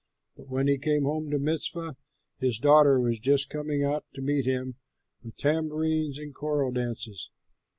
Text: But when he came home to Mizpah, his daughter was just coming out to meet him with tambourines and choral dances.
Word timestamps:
But 0.35 0.49
when 0.49 0.67
he 0.67 0.79
came 0.79 1.03
home 1.03 1.29
to 1.29 1.37
Mizpah, 1.37 1.93
his 2.39 2.57
daughter 2.57 2.99
was 2.99 3.19
just 3.19 3.51
coming 3.51 3.83
out 3.83 4.03
to 4.15 4.21
meet 4.23 4.45
him 4.47 4.77
with 5.21 5.37
tambourines 5.37 6.17
and 6.17 6.33
choral 6.33 6.71
dances. 6.71 7.29